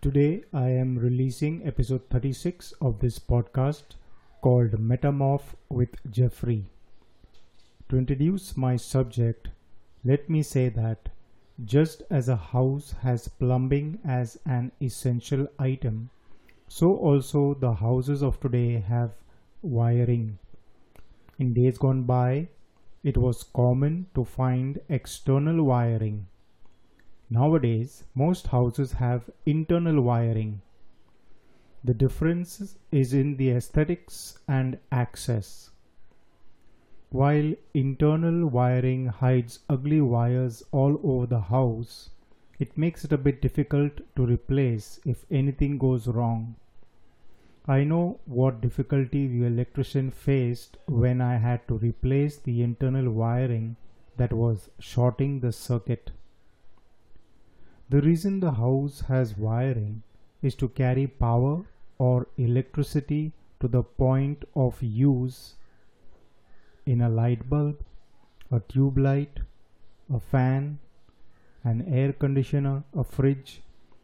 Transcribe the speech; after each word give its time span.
Today 0.00 0.44
I 0.52 0.68
am 0.68 0.96
releasing 0.96 1.66
episode 1.66 2.08
36 2.08 2.72
of 2.80 3.00
this 3.00 3.18
podcast 3.18 3.96
called 4.42 4.70
Metamorph 4.78 5.56
with 5.68 5.88
Jeffrey. 6.08 6.66
To 7.88 7.96
introduce 7.96 8.56
my 8.56 8.76
subject, 8.76 9.48
let 10.04 10.30
me 10.30 10.44
say 10.44 10.68
that 10.68 11.08
just 11.64 12.04
as 12.10 12.28
a 12.28 12.36
house 12.36 12.94
has 13.02 13.26
plumbing 13.26 13.98
as 14.04 14.38
an 14.46 14.70
essential 14.80 15.48
item, 15.58 16.10
so 16.68 16.94
also 16.94 17.54
the 17.54 17.72
houses 17.72 18.22
of 18.22 18.38
today 18.38 18.78
have 18.78 19.10
wiring. 19.62 20.38
In 21.40 21.54
days 21.54 21.76
gone 21.76 22.04
by, 22.04 22.46
it 23.02 23.16
was 23.16 23.42
common 23.42 24.06
to 24.14 24.24
find 24.24 24.78
external 24.88 25.64
wiring 25.64 26.28
Nowadays, 27.30 28.04
most 28.14 28.46
houses 28.46 28.92
have 28.92 29.30
internal 29.44 30.00
wiring. 30.00 30.62
The 31.84 31.94
difference 31.94 32.76
is 32.90 33.12
in 33.12 33.36
the 33.36 33.50
aesthetics 33.50 34.38
and 34.48 34.78
access. 34.90 35.70
While 37.10 37.54
internal 37.74 38.46
wiring 38.46 39.06
hides 39.06 39.60
ugly 39.68 40.00
wires 40.00 40.62
all 40.72 41.00
over 41.02 41.26
the 41.26 41.40
house, 41.40 42.10
it 42.58 42.76
makes 42.76 43.04
it 43.04 43.12
a 43.12 43.18
bit 43.18 43.40
difficult 43.40 44.00
to 44.16 44.26
replace 44.26 44.98
if 45.04 45.24
anything 45.30 45.78
goes 45.78 46.06
wrong. 46.06 46.56
I 47.66 47.84
know 47.84 48.20
what 48.24 48.62
difficulty 48.62 49.26
the 49.26 49.46
electrician 49.46 50.10
faced 50.10 50.78
when 50.86 51.20
I 51.20 51.36
had 51.36 51.68
to 51.68 51.74
replace 51.74 52.38
the 52.38 52.62
internal 52.62 53.10
wiring 53.12 53.76
that 54.16 54.32
was 54.32 54.70
shorting 54.78 55.40
the 55.40 55.52
circuit. 55.52 56.10
The 57.90 58.02
reason 58.02 58.40
the 58.40 58.52
house 58.52 59.00
has 59.08 59.38
wiring 59.38 60.02
is 60.42 60.54
to 60.56 60.68
carry 60.68 61.06
power 61.06 61.64
or 61.98 62.26
electricity 62.36 63.32
to 63.60 63.68
the 63.68 63.82
point 63.82 64.44
of 64.54 64.82
use 64.82 65.54
in 66.84 67.00
a 67.00 67.08
light 67.08 67.48
bulb, 67.48 67.80
a 68.50 68.60
tube 68.60 68.98
light, 68.98 69.40
a 70.12 70.20
fan, 70.20 70.78
an 71.64 71.82
air 71.92 72.12
conditioner, 72.12 72.84
a 72.94 73.04
fridge, 73.04 73.62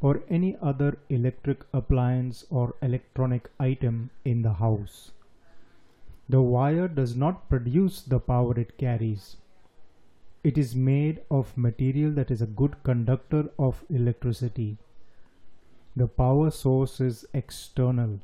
or 0.00 0.22
any 0.28 0.56
other 0.60 0.98
electric 1.08 1.64
appliance 1.72 2.44
or 2.50 2.74
electronic 2.82 3.50
item 3.60 4.10
in 4.24 4.42
the 4.42 4.54
house. 4.54 5.12
The 6.28 6.42
wire 6.42 6.88
does 6.88 7.14
not 7.14 7.48
produce 7.48 8.02
the 8.02 8.18
power 8.20 8.58
it 8.58 8.76
carries. 8.78 9.36
It 10.48 10.58
is 10.58 10.76
made 10.76 11.22
of 11.28 11.56
material 11.56 12.12
that 12.12 12.30
is 12.30 12.40
a 12.40 12.46
good 12.58 12.74
conductor 12.84 13.50
of 13.58 13.84
electricity. 13.90 14.76
The 15.96 16.06
power 16.06 16.52
source 16.52 17.00
is 17.00 17.26
external. 17.34 18.20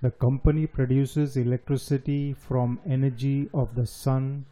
The 0.00 0.12
company 0.12 0.68
produces 0.68 1.36
electricity 1.36 2.34
from 2.34 2.78
energy 2.88 3.50
of 3.52 3.74
the 3.74 3.84
sun, 3.84 4.44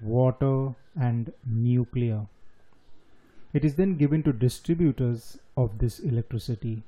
water 0.00 0.76
and 0.94 1.32
nuclear. 1.44 2.28
It 3.52 3.64
is 3.64 3.74
then 3.74 3.96
given 3.96 4.22
to 4.22 4.32
distributors 4.32 5.40
of 5.56 5.78
this 5.78 5.98
electricity. 5.98 6.84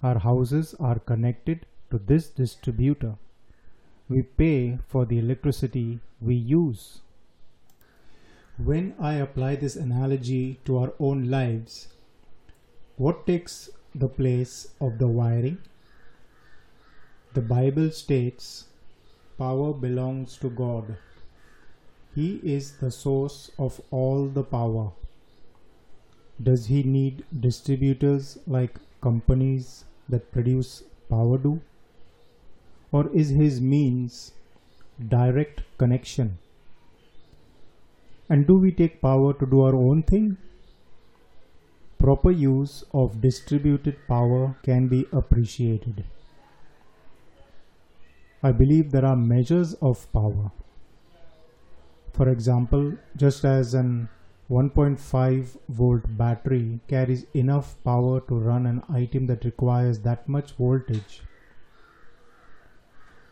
Our 0.00 0.20
houses 0.20 0.76
are 0.78 1.00
connected 1.00 1.66
to 1.90 1.98
this 1.98 2.28
distributor. 2.28 3.16
We 4.08 4.22
pay 4.22 4.78
for 4.86 5.04
the 5.06 5.18
electricity 5.18 5.98
we 6.20 6.36
use. 6.36 7.00
When 8.56 8.94
I 9.00 9.14
apply 9.14 9.56
this 9.56 9.74
analogy 9.74 10.60
to 10.64 10.78
our 10.78 10.92
own 11.00 11.28
lives, 11.28 11.88
what 12.96 13.26
takes 13.26 13.68
the 13.92 14.06
place 14.06 14.68
of 14.80 14.98
the 14.98 15.08
wiring? 15.08 15.58
The 17.32 17.42
Bible 17.42 17.90
states 17.90 18.68
power 19.38 19.72
belongs 19.72 20.36
to 20.36 20.50
God. 20.50 20.96
He 22.14 22.36
is 22.44 22.76
the 22.76 22.92
source 22.92 23.50
of 23.58 23.80
all 23.90 24.28
the 24.28 24.44
power. 24.44 24.92
Does 26.40 26.66
he 26.66 26.84
need 26.84 27.24
distributors 27.40 28.38
like 28.46 28.78
companies 29.00 29.84
that 30.08 30.30
produce 30.30 30.84
power 31.10 31.38
do? 31.38 31.60
Or 32.92 33.08
is 33.08 33.30
his 33.30 33.60
means 33.60 34.30
direct 35.08 35.62
connection? 35.76 36.38
And 38.28 38.46
do 38.46 38.54
we 38.56 38.72
take 38.72 39.02
power 39.02 39.34
to 39.34 39.46
do 39.46 39.62
our 39.62 39.74
own 39.74 40.02
thing? 40.02 40.38
Proper 41.98 42.30
use 42.30 42.84
of 42.92 43.20
distributed 43.20 43.96
power 44.08 44.56
can 44.62 44.88
be 44.88 45.06
appreciated. 45.12 46.04
I 48.42 48.52
believe 48.52 48.90
there 48.90 49.04
are 49.04 49.16
measures 49.16 49.74
of 49.74 50.10
power. 50.12 50.50
For 52.12 52.28
example, 52.28 52.92
just 53.16 53.44
as 53.44 53.74
an 53.74 54.08
1.5 54.50 55.56
volt 55.70 56.02
battery 56.18 56.80
carries 56.86 57.24
enough 57.34 57.82
power 57.82 58.20
to 58.28 58.34
run 58.34 58.66
an 58.66 58.82
item 58.88 59.26
that 59.26 59.44
requires 59.44 60.00
that 60.00 60.28
much 60.28 60.52
voltage, 60.52 61.22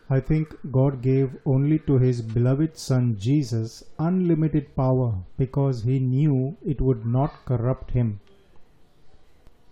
I 0.09 0.19
think 0.19 0.55
God 0.71 1.01
gave 1.01 1.37
only 1.45 1.79
to 1.79 1.97
his 1.97 2.21
beloved 2.21 2.77
Son 2.77 3.15
Jesus 3.17 3.83
unlimited 3.97 4.75
power 4.75 5.15
because 5.37 5.83
he 5.83 5.99
knew 5.99 6.57
it 6.65 6.81
would 6.81 7.05
not 7.05 7.45
corrupt 7.45 7.91
him. 7.91 8.19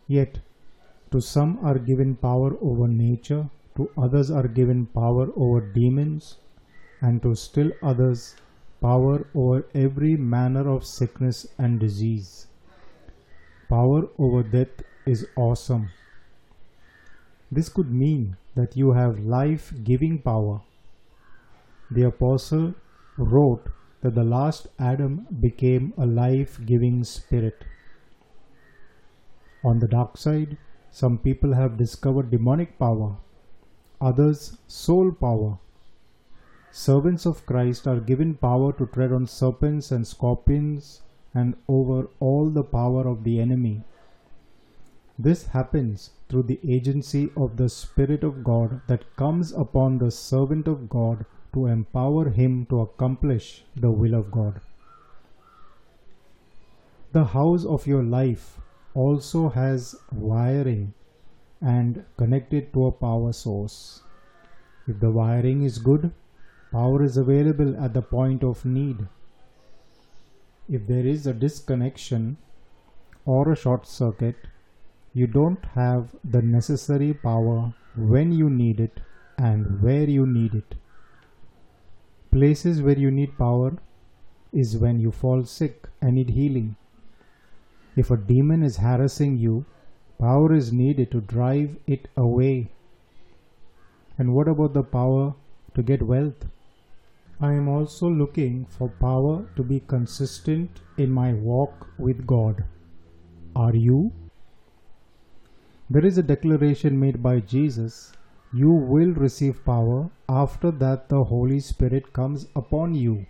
Yet, 0.07 0.39
to 1.11 1.19
some 1.19 1.59
are 1.61 1.77
given 1.77 2.15
power 2.15 2.55
over 2.61 2.87
nature, 2.87 3.49
to 3.75 3.89
others 3.97 4.31
are 4.31 4.47
given 4.47 4.85
power 4.85 5.29
over 5.35 5.59
demons, 5.73 6.37
and 7.01 7.21
to 7.23 7.35
still 7.35 7.71
others 7.81 8.35
power 8.81 9.27
over 9.35 9.65
every 9.75 10.15
manner 10.15 10.69
of 10.69 10.85
sickness 10.85 11.45
and 11.57 11.79
disease. 11.79 12.47
Power 13.69 14.07
over 14.17 14.43
death 14.43 14.81
is 15.05 15.27
awesome. 15.35 15.89
This 17.51 17.69
could 17.69 17.91
mean 17.91 18.37
that 18.55 18.75
you 18.75 18.91
have 18.91 19.19
life 19.19 19.73
giving 19.83 20.19
power. 20.19 20.61
The 21.89 22.03
Apostle 22.03 22.73
wrote 23.17 23.69
that 24.01 24.15
the 24.15 24.23
last 24.23 24.67
Adam 24.79 25.27
became 25.39 25.93
a 25.97 26.05
life 26.05 26.59
giving 26.65 27.03
spirit. 27.03 27.63
On 29.63 29.79
the 29.79 29.87
dark 29.87 30.17
side, 30.17 30.57
some 30.89 31.17
people 31.17 31.53
have 31.53 31.77
discovered 31.77 32.31
demonic 32.31 32.77
power, 32.79 33.15
others, 34.01 34.57
soul 34.67 35.11
power. 35.11 35.59
Servants 36.71 37.25
of 37.25 37.45
Christ 37.45 37.87
are 37.87 37.99
given 37.99 38.33
power 38.35 38.73
to 38.73 38.85
tread 38.87 39.11
on 39.11 39.27
serpents 39.27 39.91
and 39.91 40.07
scorpions 40.07 41.01
and 41.33 41.55
over 41.67 42.09
all 42.19 42.49
the 42.49 42.63
power 42.63 43.07
of 43.07 43.23
the 43.23 43.39
enemy 43.39 43.83
this 45.23 45.47
happens 45.47 46.11
through 46.29 46.43
the 46.43 46.59
agency 46.67 47.29
of 47.35 47.57
the 47.57 47.69
Spirit 47.69 48.23
of 48.23 48.43
God 48.43 48.81
that 48.87 49.15
comes 49.15 49.51
upon 49.51 49.97
the 49.97 50.11
servant 50.11 50.67
of 50.67 50.89
God 50.89 51.25
to 51.53 51.65
empower 51.67 52.29
him 52.29 52.65
to 52.67 52.81
accomplish 52.81 53.63
the 53.75 53.91
will 53.91 54.13
of 54.13 54.31
God. 54.31 54.61
The 57.11 57.25
house 57.25 57.65
of 57.65 57.87
your 57.87 58.03
life 58.03 58.59
also 58.93 59.49
has 59.49 59.95
wiring 60.11 60.93
and 61.61 62.05
connected 62.17 62.71
to 62.73 62.85
a 62.85 62.91
power 62.91 63.33
source. 63.33 64.01
If 64.87 64.99
the 64.99 65.11
wiring 65.11 65.63
is 65.63 65.77
good, 65.77 66.11
power 66.71 67.03
is 67.03 67.17
available 67.17 67.75
at 67.83 67.93
the 67.93 68.01
point 68.01 68.43
of 68.43 68.63
need. 68.65 69.07
If 70.69 70.87
there 70.87 71.05
is 71.05 71.27
a 71.27 71.33
disconnection 71.33 72.37
or 73.25 73.51
a 73.51 73.55
short 73.55 73.85
circuit, 73.85 74.47
you 75.13 75.27
don't 75.27 75.63
have 75.75 76.15
the 76.23 76.41
necessary 76.41 77.13
power 77.13 77.73
when 77.95 78.31
you 78.31 78.49
need 78.49 78.79
it 78.79 78.99
and 79.37 79.81
where 79.81 80.09
you 80.09 80.25
need 80.25 80.55
it. 80.55 80.75
Places 82.31 82.81
where 82.81 82.97
you 82.97 83.11
need 83.11 83.37
power 83.37 83.77
is 84.53 84.77
when 84.77 84.99
you 84.99 85.11
fall 85.11 85.43
sick 85.43 85.87
and 86.01 86.15
need 86.15 86.29
healing. 86.29 86.75
If 87.95 88.09
a 88.09 88.15
demon 88.15 88.63
is 88.63 88.77
harassing 88.77 89.37
you, 89.37 89.65
power 90.17 90.53
is 90.53 90.71
needed 90.71 91.11
to 91.11 91.19
drive 91.19 91.75
it 91.87 92.07
away. 92.15 92.71
And 94.17 94.33
what 94.33 94.47
about 94.47 94.73
the 94.73 94.83
power 94.83 95.33
to 95.75 95.83
get 95.83 96.01
wealth? 96.01 96.45
I 97.41 97.53
am 97.53 97.67
also 97.67 98.07
looking 98.07 98.65
for 98.65 98.87
power 98.87 99.45
to 99.55 99.63
be 99.63 99.81
consistent 99.81 100.79
in 100.97 101.11
my 101.11 101.33
walk 101.33 101.87
with 101.97 102.25
God. 102.25 102.63
Are 103.55 103.75
you? 103.75 104.13
There 105.93 106.05
is 106.05 106.17
a 106.17 106.23
declaration 106.23 106.97
made 106.97 107.21
by 107.21 107.41
Jesus 107.41 108.13
You 108.59 108.71
will 108.91 109.11
receive 109.23 109.65
power 109.65 110.09
after 110.29 110.71
that 110.83 111.09
the 111.09 111.23
Holy 111.31 111.59
Spirit 111.59 112.13
comes 112.13 112.47
upon 112.55 112.95
you. 112.95 113.25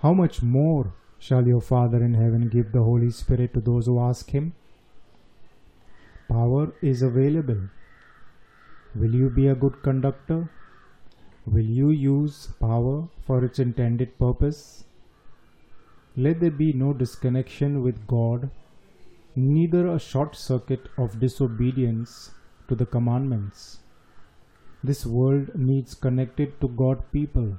How 0.00 0.12
much 0.12 0.42
more 0.42 0.92
shall 1.18 1.46
your 1.46 1.62
Father 1.62 2.04
in 2.04 2.12
heaven 2.12 2.48
give 2.48 2.72
the 2.72 2.82
Holy 2.82 3.10
Spirit 3.10 3.54
to 3.54 3.60
those 3.60 3.86
who 3.86 4.00
ask 4.00 4.30
Him? 4.30 4.52
power 6.32 6.72
is 6.90 7.02
available. 7.02 7.62
Will 8.94 9.14
you 9.14 9.28
be 9.30 9.48
a 9.48 9.54
good 9.54 9.82
conductor? 9.82 10.38
Will 11.46 11.70
you 11.80 11.90
use 11.90 12.38
power 12.60 13.08
for 13.26 13.44
its 13.44 13.58
intended 13.58 14.18
purpose? 14.18 14.84
Let 16.16 16.40
there 16.40 16.58
be 16.62 16.72
no 16.72 16.92
disconnection 16.92 17.82
with 17.82 18.06
God, 18.06 18.50
neither 19.34 19.88
a 19.88 19.98
short 19.98 20.36
circuit 20.36 20.88
of 20.98 21.18
disobedience 21.20 22.32
to 22.68 22.74
the 22.74 22.86
commandments. 22.86 23.78
This 24.84 25.06
world 25.06 25.54
needs 25.54 25.94
connected 25.94 26.60
to 26.60 26.68
God 26.68 27.02
people, 27.12 27.58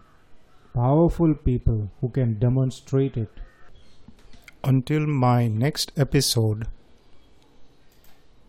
powerful 0.74 1.34
people 1.34 1.90
who 2.02 2.10
can 2.10 2.40
demonstrate 2.40 3.18
it. 3.18 3.30
Until 4.64 5.08
my 5.08 5.48
next 5.48 5.92
episode, 5.98 6.68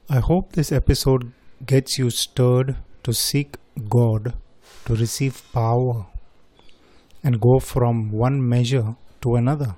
I 0.08 0.20
hope 0.20 0.52
this 0.52 0.70
episode 0.70 1.32
gets 1.64 1.98
you 1.98 2.10
stirred 2.10 2.76
to 3.04 3.12
seek 3.12 3.56
God 3.88 4.34
to 4.86 4.94
receive 4.94 5.42
power 5.52 6.06
and 7.22 7.40
go 7.40 7.58
from 7.58 8.12
one 8.12 8.46
measure 8.46 8.96
to 9.22 9.36
another. 9.36 9.76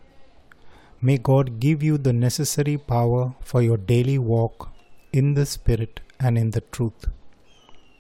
May 1.02 1.18
God 1.18 1.60
give 1.60 1.82
you 1.82 1.98
the 1.98 2.14
necessary 2.14 2.78
power 2.78 3.34
for 3.42 3.60
your 3.60 3.76
daily 3.76 4.18
walk 4.18 4.70
in 5.12 5.34
the 5.34 5.44
Spirit 5.44 6.00
and 6.18 6.38
in 6.38 6.52
the 6.52 6.62
truth. 6.62 7.08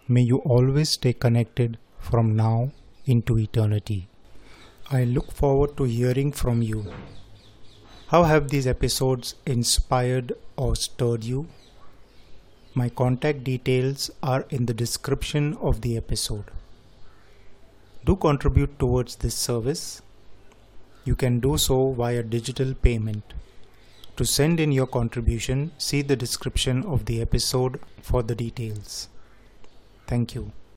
May 0.08 0.22
you 0.22 0.38
always 0.38 0.90
stay 0.90 1.12
connected 1.12 1.76
from 1.98 2.34
now 2.34 2.72
into 3.04 3.38
eternity. 3.38 4.08
I 4.90 5.04
look 5.04 5.30
forward 5.30 5.76
to 5.76 5.84
hearing 5.84 6.32
from 6.32 6.62
you. 6.62 6.86
How 8.08 8.22
have 8.22 8.48
these 8.48 8.66
episodes 8.66 9.34
inspired 9.44 10.32
or 10.56 10.74
stirred 10.74 11.22
you? 11.22 11.48
My 12.72 12.88
contact 12.88 13.44
details 13.44 14.10
are 14.22 14.46
in 14.48 14.66
the 14.66 14.74
description 14.74 15.58
of 15.60 15.82
the 15.82 15.96
episode. 15.98 16.44
Do 18.06 18.16
contribute 18.16 18.78
towards 18.78 19.16
this 19.16 19.34
service. 19.34 20.00
You 21.06 21.14
can 21.14 21.38
do 21.38 21.56
so 21.56 21.92
via 21.92 22.22
digital 22.24 22.74
payment. 22.74 23.32
To 24.16 24.24
send 24.24 24.58
in 24.58 24.72
your 24.72 24.88
contribution, 24.88 25.70
see 25.78 26.02
the 26.02 26.16
description 26.16 26.82
of 26.84 27.04
the 27.04 27.20
episode 27.20 27.78
for 28.02 28.24
the 28.24 28.34
details. 28.34 29.08
Thank 30.08 30.34
you. 30.34 30.50